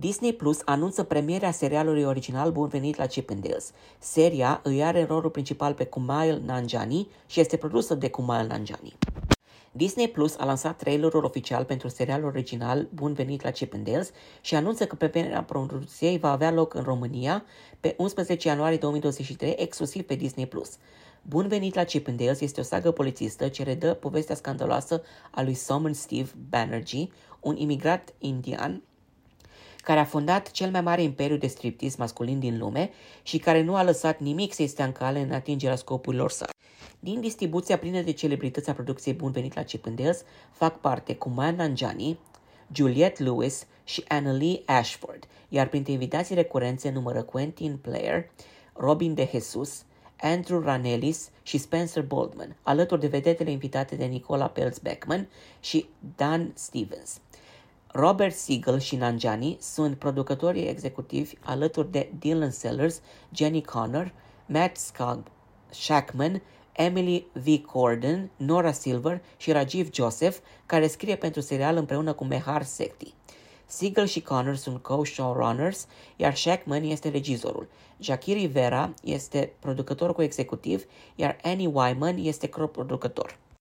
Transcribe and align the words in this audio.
Disney 0.00 0.32
Plus 0.32 0.60
anunță 0.64 1.02
premierea 1.02 1.50
serialului 1.50 2.02
original 2.02 2.50
Bun 2.50 2.68
venit 2.68 2.96
la 2.96 3.06
Chip 3.06 3.30
and 3.30 3.46
Dale's. 3.46 3.74
Seria 3.98 4.60
îi 4.62 4.84
are 4.84 5.00
în 5.00 5.06
rolul 5.06 5.30
principal 5.30 5.74
pe 5.74 5.84
Kumail 5.84 6.42
Nanjiani 6.44 7.08
și 7.26 7.40
este 7.40 7.56
produsă 7.56 7.94
de 7.94 8.10
Kumail 8.10 8.46
Nanjiani. 8.46 8.96
Disney 9.72 10.08
Plus 10.08 10.36
a 10.38 10.44
lansat 10.44 10.76
trailerul 10.76 11.24
oficial 11.24 11.64
pentru 11.64 11.88
serialul 11.88 12.28
original 12.28 12.88
Bun 12.94 13.12
venit 13.12 13.42
la 13.42 13.50
Chip 13.50 13.74
and 13.74 13.88
Dale's 13.88 14.14
și 14.40 14.54
anunță 14.54 14.86
că 14.86 14.94
premierea 14.94 15.42
producției 15.42 16.18
va 16.18 16.30
avea 16.30 16.52
loc 16.52 16.74
în 16.74 16.82
România 16.82 17.44
pe 17.80 17.94
11 17.98 18.48
ianuarie 18.48 18.76
2023, 18.78 19.54
exclusiv 19.58 20.02
pe 20.02 20.14
Disney 20.14 20.46
Plus. 20.46 20.76
Bun 21.22 21.48
venit 21.48 21.74
la 21.74 21.84
Chip 21.84 22.08
and 22.08 22.22
Dale's 22.22 22.40
este 22.40 22.60
o 22.60 22.64
sagă 22.64 22.90
polițistă 22.90 23.48
ce 23.48 23.62
redă 23.62 23.94
povestea 23.94 24.34
scandaloasă 24.34 25.02
a 25.30 25.42
lui 25.42 25.54
Simon 25.54 25.92
Steve 25.92 26.30
Banerjee, 26.48 27.08
un 27.40 27.56
imigrat 27.56 28.14
indian 28.18 28.82
care 29.90 30.02
a 30.02 30.08
fondat 30.08 30.50
cel 30.50 30.70
mai 30.70 30.80
mare 30.80 31.02
imperiu 31.02 31.36
de 31.36 31.46
striptease 31.46 31.96
masculin 31.98 32.38
din 32.38 32.58
lume 32.58 32.90
și 33.22 33.38
care 33.38 33.62
nu 33.62 33.74
a 33.74 33.82
lăsat 33.82 34.20
nimic 34.20 34.52
să-i 34.52 34.66
stea 34.66 34.84
în 34.84 34.92
cale 34.92 35.20
în 35.20 35.32
atingerea 35.32 35.76
scopurilor 35.76 36.30
sale. 36.30 36.50
Din 37.00 37.20
distribuția 37.20 37.78
plină 37.78 38.00
de 38.00 38.12
celebrități 38.12 38.70
a 38.70 38.72
producției 38.72 39.14
Bun 39.14 39.30
venit 39.30 39.54
la 39.54 39.62
Chip 39.62 39.86
fac 40.52 40.80
parte 40.80 41.14
Kumail 41.14 41.54
Nanjiani, 41.54 42.18
Juliette 42.72 43.22
Lewis 43.22 43.66
și 43.84 44.04
Annalie 44.08 44.62
Ashford, 44.64 45.26
iar 45.48 45.68
printre 45.68 45.92
invitații 45.92 46.34
recurențe 46.34 46.90
numără 46.90 47.22
Quentin 47.22 47.76
Player, 47.76 48.30
Robin 48.72 49.14
de 49.14 49.28
Jesus, 49.32 49.84
Andrew 50.20 50.60
Ranelis 50.60 51.30
și 51.42 51.58
Spencer 51.58 52.02
Boldman, 52.02 52.56
alături 52.62 53.00
de 53.00 53.06
vedetele 53.06 53.50
invitate 53.50 53.96
de 53.96 54.04
Nicola 54.04 54.46
Peltz 54.46 54.78
Beckman 54.78 55.28
și 55.60 55.86
Dan 56.16 56.52
Stevens. 56.54 57.20
Robert 57.92 58.34
Siegel 58.34 58.78
și 58.78 58.96
Nanjani 58.96 59.56
sunt 59.60 59.96
producătorii 59.96 60.68
executivi 60.68 61.34
alături 61.40 61.90
de 61.90 62.12
Dylan 62.18 62.50
Sellers, 62.50 63.00
Jenny 63.34 63.62
Connor, 63.62 64.12
Matt 64.46 64.76
Skag, 64.76 65.22
Shackman, 65.70 66.42
Emily 66.72 67.26
V. 67.32 67.64
Corden, 67.66 68.30
Nora 68.36 68.72
Silver 68.72 69.22
și 69.36 69.52
Rajiv 69.52 69.92
Joseph, 69.94 70.36
care 70.66 70.86
scrie 70.86 71.16
pentru 71.16 71.40
serial 71.40 71.76
împreună 71.76 72.12
cu 72.12 72.24
Mehar 72.24 72.62
Sekti. 72.62 73.14
Siegel 73.66 74.06
și 74.06 74.22
Connor 74.22 74.56
sunt 74.56 74.82
co-showrunners, 74.82 75.86
iar 76.16 76.36
Shackman 76.36 76.82
este 76.82 77.08
regizorul. 77.08 77.68
Jackie 77.98 78.34
Rivera 78.34 78.94
este 79.02 79.52
producător 79.58 80.14
cu 80.14 80.22
executiv, 80.22 80.84
iar 81.14 81.36
Annie 81.42 81.70
Wyman 81.72 82.16
este 82.16 82.48
coproducător. 82.48 83.38